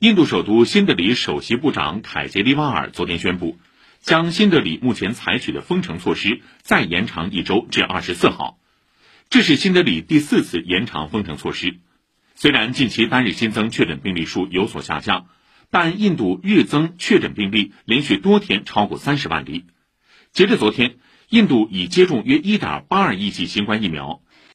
[0.00, 3.58] 印度首都新德里首席部长凯杰利瓦尔昨天宣布
[3.98, 8.60] 将新德里目前采取的封城措施再延长一周至二十四号。
[9.28, 11.78] 这是新德里第四次延长封城措施。
[12.36, 15.26] 虽然近期单日新增确诊病例数有所下降
[15.68, 19.64] 但印度日增确诊病例连续多天超过三十万例。
[20.30, 24.22] 截至昨天印度已接种约一点八二亿剂新冠疫苗。